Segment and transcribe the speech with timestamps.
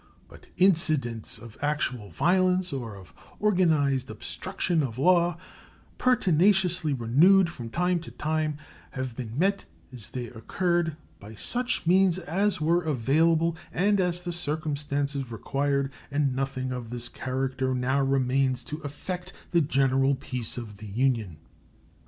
[0.27, 5.37] But incidents of actual violence or of organized obstruction of law,
[5.99, 8.57] pertinaciously renewed from time to time,
[8.93, 14.33] have been met as they occurred by such means as were available and as the
[14.33, 20.77] circumstances required, and nothing of this character now remains to affect the general peace of
[20.77, 21.37] the Union.